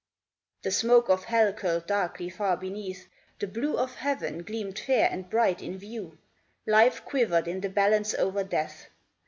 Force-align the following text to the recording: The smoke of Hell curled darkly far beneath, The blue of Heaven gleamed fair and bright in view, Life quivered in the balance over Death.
The 0.63 0.71
smoke 0.71 1.09
of 1.09 1.25
Hell 1.25 1.53
curled 1.53 1.85
darkly 1.85 2.27
far 2.27 2.57
beneath, 2.57 3.07
The 3.37 3.45
blue 3.45 3.77
of 3.77 3.93
Heaven 3.97 4.41
gleamed 4.41 4.79
fair 4.79 5.07
and 5.11 5.29
bright 5.29 5.61
in 5.61 5.77
view, 5.77 6.17
Life 6.65 7.05
quivered 7.05 7.47
in 7.47 7.61
the 7.61 7.69
balance 7.69 8.15
over 8.15 8.43
Death. 8.43 8.89